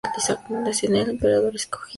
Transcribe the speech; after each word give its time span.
A 0.31 0.35
continuación 0.35 0.95
el 0.95 1.09
emperador 1.11 1.55
escogía. 1.55 1.89